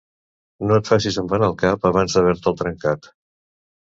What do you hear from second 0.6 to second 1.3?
No et facis